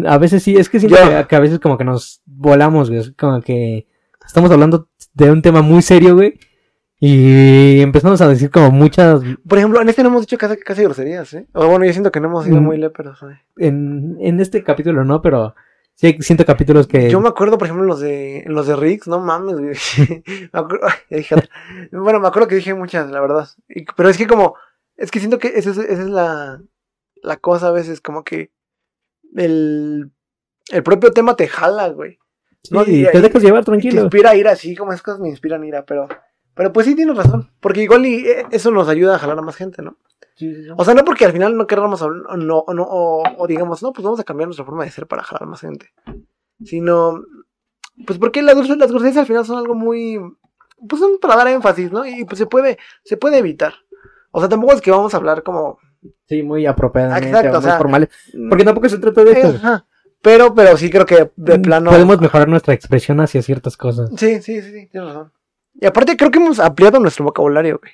[0.07, 3.01] A veces sí, es que siento que a veces como que nos volamos, güey.
[3.01, 3.87] Es como que
[4.25, 6.39] estamos hablando de un tema muy serio, güey.
[7.05, 9.21] Y empezamos a decir como muchas...
[9.45, 11.45] Por ejemplo, en este no hemos dicho casi, casi groserías, ¿eh?
[11.51, 12.63] O bueno, yo siento que no hemos sido Mm.
[12.63, 13.35] muy léperos, güey.
[13.57, 15.53] En, en este capítulo no, pero
[15.95, 17.09] sí hay- siento capítulos que...
[17.09, 19.75] Yo me acuerdo, por ejemplo, los de, los de Riggs, no mames, güey.
[20.53, 20.87] Me acuerdo-
[21.91, 23.49] bueno, me acuerdo que dije muchas, la verdad.
[23.67, 24.55] Y- pero es que como,
[24.95, 26.61] es que siento que esa es, esa es la,
[27.21, 28.51] la cosa a veces, como que
[29.35, 30.09] el,
[30.71, 32.17] el propio tema te jala, güey.
[32.63, 34.01] Sí, no, y- te dejas llevar Y te tranquilo.
[34.03, 36.07] inspira ira, sí, como esas cosas me inspiran ira, pero,
[36.55, 37.49] pero pues sí tienes razón.
[37.59, 39.97] Porque igual y eh, eso nos ayuda a jalar a más gente, ¿no?
[40.77, 43.47] O sea, no porque al final no queramos hablar, o no, o, no, o, o
[43.47, 45.93] digamos, no, pues vamos a cambiar nuestra forma de ser para jalar más gente.
[46.63, 47.21] Sino,
[48.05, 50.19] pues porque las, las groserías al final son algo muy,
[50.87, 52.05] pues son para dar énfasis, ¿no?
[52.05, 53.73] Y pues se puede, se puede evitar.
[54.31, 55.77] O sea, tampoco es que vamos a hablar como...
[56.27, 58.09] Sí, muy apropiadamente, Exacto, o o muy sea, formales.
[58.49, 59.55] Porque tampoco se trata de eh, eso.
[59.57, 59.85] ajá.
[60.21, 61.91] Pero, pero sí creo que de plano...
[61.91, 64.09] Podemos mejorar nuestra expresión hacia ciertas cosas.
[64.17, 65.31] Sí, sí, sí, sí, tienes razón.
[65.73, 67.93] Y aparte creo que hemos ampliado nuestro vocabulario, güey.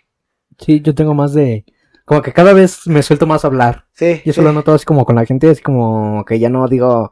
[0.57, 1.65] Sí, yo tengo más de...
[2.05, 3.85] Como que cada vez me suelto más a hablar.
[3.93, 4.21] Sí.
[4.25, 4.45] Y eso sí.
[4.45, 7.11] lo noto así como con la gente, así como que ya no digo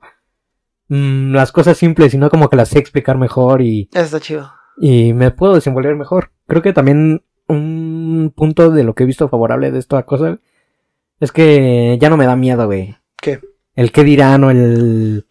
[0.88, 4.52] mm, las cosas simples, sino como que las sé explicar mejor y, Eso está chido.
[4.78, 6.32] y me puedo desenvolver mejor.
[6.48, 10.40] Creo que también un punto de lo que he visto favorable de esta cosa
[11.20, 12.96] es que ya no me da miedo, güey.
[13.22, 13.40] ¿Qué?
[13.76, 15.26] El qué dirán o el...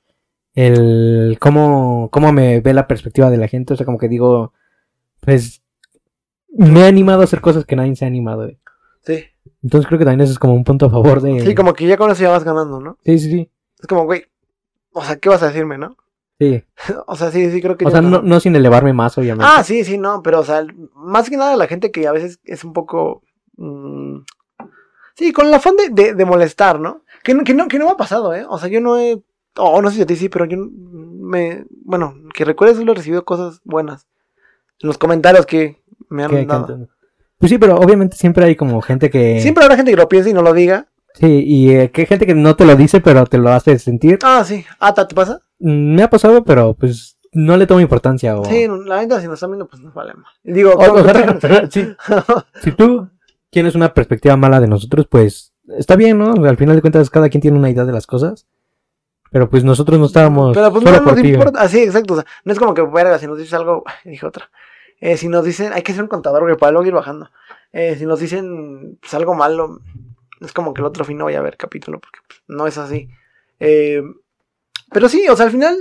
[0.55, 3.75] El cómo, cómo me ve la perspectiva de la gente.
[3.75, 4.55] O sea, como que digo,
[5.21, 5.63] pues
[6.49, 8.49] me he animado a hacer cosas que nadie se ha animado.
[9.05, 9.25] Sí.
[9.63, 11.41] Entonces creo que también eso es como un punto a favor de...
[11.41, 12.99] Sí, como que ya con eso ya vas ganando, ¿no?
[13.05, 13.51] Sí, sí, sí.
[13.79, 14.25] Es como, güey,
[14.93, 15.97] o sea, ¿qué vas a decirme, no?
[16.39, 16.63] Sí.
[17.07, 17.85] o sea, sí, sí, creo que...
[17.87, 19.51] O sea, no, no sin elevarme más, obviamente.
[19.55, 22.41] Ah, sí, sí, no, pero, o sea, más que nada la gente que a veces
[22.45, 23.23] es un poco...
[23.57, 24.19] mm,
[25.15, 27.03] sí, con el afán de, de, de molestar, ¿no?
[27.23, 28.45] Que, no- que, no, que no me ha pasado, ¿eh?
[28.49, 29.23] O sea, yo no he...
[29.57, 31.65] Oh, no sé si a ti sí, pero yo me...
[31.85, 34.07] Bueno, que recuerdes, solo he recibido cosas buenas.
[34.81, 36.89] Los comentarios que me han Que- dado.
[37.39, 39.41] Pues sí, pero obviamente siempre hay como gente que...
[39.41, 40.87] Siempre habrá gente que lo piense y no lo diga.
[41.15, 43.79] Sí, y eh, que hay gente que no te lo dice, pero te lo hace
[43.79, 44.19] sentir.
[44.23, 44.65] Ah, sí.
[44.81, 45.41] Ah, ¿te pasa?
[45.59, 48.39] Mm, Me ha pasado, pero pues no le tomo importancia.
[48.39, 48.45] O...
[48.47, 50.33] Sí, la neta, si nos están viendo, pues nos vale más.
[50.45, 51.87] Digo, O- o con- sea, sí,
[52.63, 53.09] si tú
[53.51, 56.33] tienes una perspectiva mala de nosotros, pues está bien, ¿no?
[56.47, 58.47] Al final de cuentas, cada quien tiene una idea de las cosas.
[59.31, 61.35] Pero pues nosotros no estábamos Pero pues solo no por nos güey.
[61.35, 61.61] importa.
[61.61, 62.15] Así, exacto.
[62.15, 64.51] O sea, no es como que, verga, si nos dices algo, dije otra.
[65.01, 67.31] Eh, si nos dicen, hay que ser un contador, güey, para luego ir bajando.
[67.73, 69.81] Eh, si nos dicen, pues algo malo,
[70.41, 72.79] es como que el otro fin no vaya a ver capítulo, porque pues, no es
[72.79, 73.09] así.
[73.61, 74.03] Eh,
[74.93, 75.77] pero sí, o sea, al final,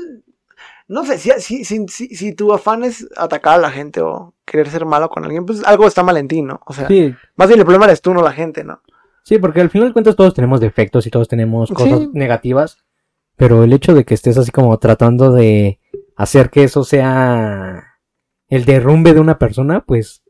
[0.87, 4.33] no sé, si, si, si, si, si tu afán es atacar a la gente o
[4.45, 6.59] querer ser malo con alguien, pues algo está mal en ti, ¿no?
[6.65, 8.81] O sea, Sí, más bien el problema eres tú, no la gente, ¿no?
[9.23, 12.09] Sí, porque al final de cuentas todos tenemos defectos y todos tenemos cosas Sí.
[12.13, 12.77] negativas.
[13.37, 15.79] Pero el hecho de que estés así como tratando de
[16.15, 17.84] hacer que eso sea
[18.49, 20.23] el derrumbe de una persona, pues,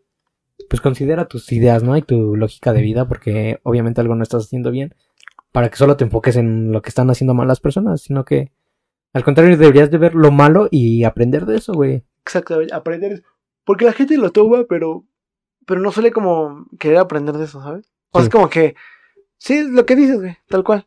[0.70, 1.96] pues considera tus ideas, ¿no?
[1.98, 4.96] Y tu lógica de vida, porque obviamente algo no estás haciendo bien,
[5.52, 8.52] para que solo te enfoques en lo que están haciendo mal las personas, sino que
[9.14, 12.04] al contrario deberías de ver lo malo y aprender de eso, güey.
[12.26, 13.24] Exacto, aprender
[13.64, 15.06] Porque la gente lo toma, pero.
[15.66, 17.92] Pero no suele como querer aprender de eso, ¿sabes?
[18.12, 18.28] O sea, Sí.
[18.28, 18.76] es como que.
[19.38, 20.86] Sí, es lo que dices, güey, tal cual.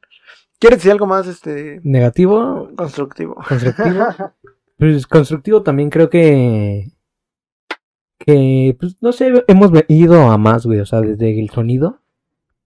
[0.60, 3.34] ¿Quieres decir algo más este Negativo, constructivo?
[3.36, 4.06] constructivo.
[4.78, 6.88] Pues constructivo también creo que.
[8.18, 10.80] Que, pues no sé, hemos ido a más, güey.
[10.80, 12.00] O sea, desde el sonido.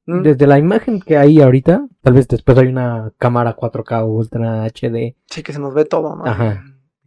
[0.06, 0.22] Mm.
[0.22, 1.86] Desde la imagen que hay ahorita.
[2.00, 5.16] Tal vez después hay una cámara 4K Ultra HD.
[5.26, 6.24] Sí, que se nos ve todo, ¿no?
[6.26, 6.64] Ajá.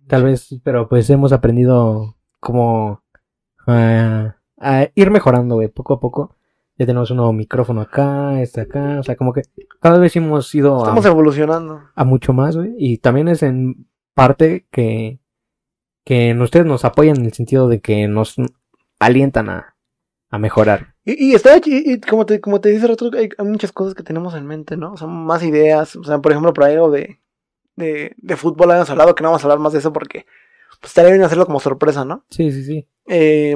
[0.08, 3.02] Tal vez, pero pues hemos aprendido como
[3.66, 6.36] a, a ir mejorando, güey, poco a poco.
[6.78, 9.44] Ya tenemos un nuevo micrófono acá, este acá, o sea, como que
[9.80, 11.82] cada vez hemos ido a, Estamos evolucionando.
[11.96, 12.76] a mucho más, güey.
[12.78, 15.20] Y también es en parte que,
[16.06, 18.36] que en ustedes nos apoyan en el sentido de que nos
[19.00, 19.76] alientan a,
[20.30, 20.96] a mejorar.
[21.04, 23.94] Y, y está y, y como te como te dice rato, hay, hay muchas cosas
[23.96, 24.94] que tenemos en mente, ¿no?
[24.94, 25.96] O sea, más ideas.
[25.98, 27.20] O sea, por ejemplo, por ahí algo de,
[27.76, 30.26] de, de fútbol habíamos hablado, que no vamos a hablar más de eso porque
[30.80, 32.26] pues estaría bien hacerlo como sorpresa, ¿no?
[32.30, 32.88] Sí, sí, sí.
[33.08, 33.56] Eh,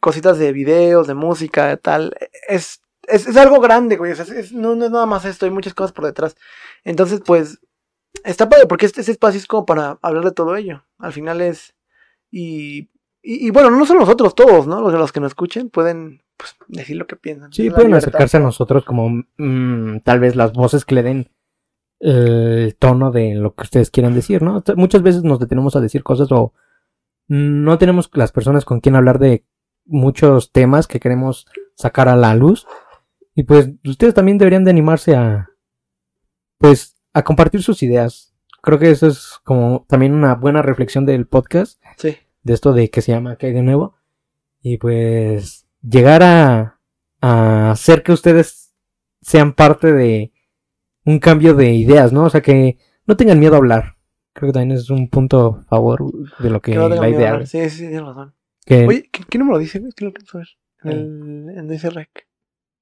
[0.00, 2.14] cositas de videos, de música, de tal.
[2.48, 4.12] Es, es, es algo grande, güey.
[4.12, 6.36] o sea, es- es- no, no es nada más esto, hay muchas cosas por detrás.
[6.84, 7.58] Entonces, pues,
[8.24, 10.84] está padre, porque este, este espacio es como para hablar de todo ello.
[10.98, 11.74] Al final es.
[12.30, 12.90] Y,
[13.22, 14.80] y, y bueno, no solo nosotros, todos, ¿no?
[14.80, 17.52] Los, los que nos escuchen pueden pues, decir lo que piensan.
[17.52, 18.08] Sí, pueden libertad.
[18.08, 21.30] acercarse a nosotros como mm, tal vez las voces que le den
[22.00, 24.62] el tono de lo que ustedes quieran decir, ¿no?
[24.74, 26.52] Muchas veces nos detenemos a decir cosas o
[27.28, 29.44] no tenemos las personas con quien hablar de
[29.84, 32.66] muchos temas que queremos sacar a la luz.
[33.34, 35.50] Y pues ustedes también deberían de animarse a
[36.58, 38.34] pues a compartir sus ideas.
[38.62, 42.16] Creo que eso es como también una buena reflexión del podcast Sí.
[42.42, 43.96] de esto de que se llama ¿Qué hay de nuevo?
[44.62, 46.80] Y pues llegar a,
[47.20, 48.72] a hacer que ustedes
[49.20, 50.32] sean parte de
[51.04, 52.24] un cambio de ideas, ¿no?
[52.24, 53.96] O sea, que no tengan miedo a hablar.
[54.32, 56.00] Creo que también es un punto a favor
[56.38, 57.44] de lo que Que no la idea.
[57.44, 58.34] Sí, sí, tienes razón.
[58.64, 59.82] Que Oye, ¿qué, qué número dice?
[59.96, 60.46] ¿Qué lo ver?
[60.84, 60.90] En,
[61.50, 62.28] el, en ese rec.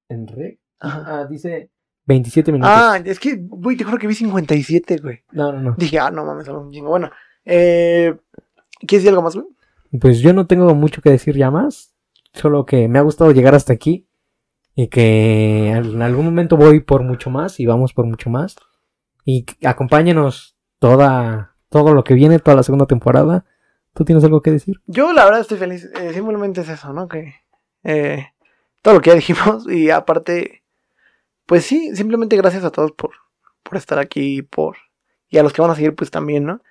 [0.08, 1.04] en re- Ajá.
[1.06, 1.70] ah, dice
[2.10, 2.72] 27 minutos.
[2.74, 5.22] Ah, es que, güey, te juro que vi 57, güey.
[5.30, 5.74] No, no, no.
[5.78, 6.90] Dije, ah, no mames, un chingo.
[6.90, 7.10] Bueno,
[7.44, 8.16] eh,
[8.80, 9.46] ¿quieres decir algo más, güey?
[10.00, 11.94] Pues yo no tengo mucho que decir ya más.
[12.32, 14.08] Solo que me ha gustado llegar hasta aquí.
[14.74, 18.56] Y que en algún momento voy por mucho más y vamos por mucho más.
[19.24, 23.44] Y acompáñenos toda, todo lo que viene, toda la segunda temporada.
[23.94, 24.80] ¿Tú tienes algo que decir?
[24.86, 25.88] Yo, la verdad, estoy feliz.
[26.00, 27.08] Eh, simplemente es eso, ¿no?
[27.08, 27.34] Que
[27.84, 28.26] eh,
[28.82, 29.66] todo lo que ya dijimos.
[29.70, 30.59] Y aparte,
[31.50, 33.10] pues sí, simplemente gracias a todos por,
[33.64, 34.42] por estar aquí.
[34.42, 34.76] por
[35.28, 36.62] Y a los que van a seguir, pues también, ¿no?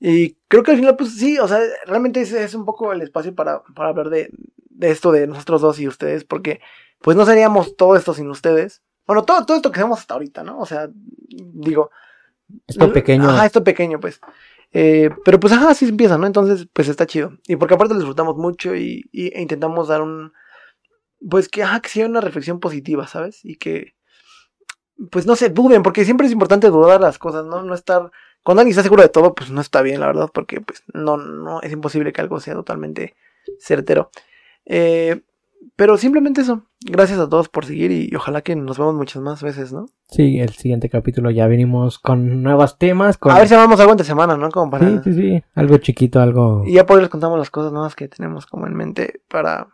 [0.00, 3.34] Y creo que al final, pues sí, o sea, realmente es un poco el espacio
[3.34, 4.30] para, para hablar de,
[4.70, 6.24] de esto de nosotros dos y ustedes.
[6.24, 6.60] Porque,
[7.02, 8.82] pues no seríamos todo esto sin ustedes.
[9.06, 10.58] Bueno, todo, todo esto que hacemos hasta ahorita, ¿no?
[10.58, 10.88] O sea,
[11.28, 11.90] digo,
[12.66, 13.28] Esto pequeño.
[13.28, 14.20] Ajá, esto pequeño, pues.
[14.72, 16.26] Eh, pero pues, ajá, así empieza, ¿no?
[16.26, 17.32] Entonces, pues está chido.
[17.46, 20.32] Y porque aparte lo disfrutamos mucho y, y- e intentamos dar un.
[21.30, 23.44] Pues que, ajá, que sea una reflexión positiva, ¿sabes?
[23.44, 23.94] Y que.
[25.10, 27.62] Pues no se duden, porque siempre es importante dudar las cosas, ¿no?
[27.62, 28.10] No estar.
[28.42, 31.16] Cuando alguien está seguro de todo, pues no está bien, la verdad, porque pues no,
[31.16, 33.14] no, es imposible que algo sea totalmente
[33.58, 34.10] certero.
[34.66, 35.22] Eh,
[35.76, 36.62] pero simplemente eso.
[36.80, 39.86] Gracias a todos por seguir y, ojalá que nos vemos muchas más veces, ¿no?
[40.10, 43.16] Sí, el siguiente capítulo ya venimos con nuevos temas.
[43.16, 43.32] Con...
[43.32, 44.50] A ver si vamos algo entre semana, ¿no?
[44.50, 44.88] Como para.
[44.88, 45.42] Sí, sí, sí.
[45.54, 46.62] Algo chiquito, algo.
[46.66, 49.68] Y ya por ahí les contamos las cosas nuevas que tenemos como en mente para...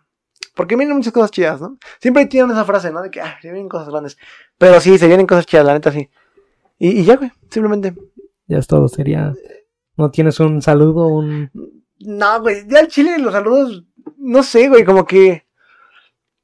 [0.61, 1.79] Porque vienen muchas cosas chidas, ¿no?
[2.03, 3.01] Siempre tienen esa frase, ¿no?
[3.01, 4.19] De que, ah, se vienen cosas grandes.
[4.59, 6.11] Pero sí, se vienen cosas chidas, la neta sí.
[6.79, 7.95] Y, y ya, güey, simplemente.
[8.47, 8.87] Ya es todo.
[8.87, 9.33] Sería.
[9.97, 11.07] ¿No tienes un saludo?
[11.07, 11.51] Un.
[12.01, 13.85] No, güey, ya el chile, los saludos,
[14.19, 15.47] no sé, güey, como que...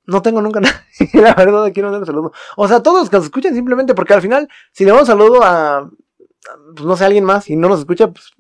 [0.07, 0.83] No tengo nunca nada.
[1.13, 2.33] la verdad, aquí no tengo saludo.
[2.57, 5.43] O sea, todos los que nos escuchan simplemente, porque al final, si le damos saludo
[5.43, 5.91] a, a,
[6.75, 8.31] pues no sé, a alguien más y no nos escucha, pues...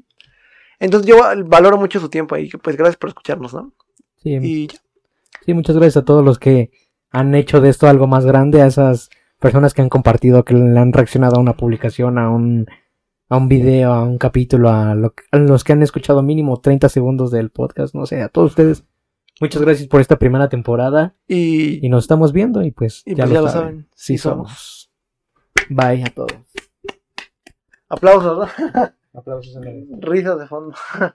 [0.79, 3.75] Entonces yo valoro mucho su tiempo y pues gracias por escucharnos, ¿no?
[4.23, 4.79] Sí, Y ya.
[5.47, 6.71] Sí, muchas gracias a todos los que
[7.11, 9.09] han hecho de esto algo más grande, a esas
[9.41, 12.67] personas que han compartido, que le han reaccionado a una publicación, a un,
[13.29, 16.61] a un video, a un capítulo, a, lo que- a los que han escuchado mínimo
[16.61, 18.85] 30 segundos del podcast, no sé, a todos ustedes.
[19.41, 23.25] Muchas gracias por esta primera temporada Y, y nos estamos viendo y pues Y ya,
[23.25, 23.89] pues lo, ya lo saben.
[23.95, 24.91] Sí sí somos.
[25.69, 26.33] Bye a todos.
[27.89, 28.49] aplausos.
[29.13, 29.89] Aplausos en el...
[30.03, 30.75] Risas de fondo.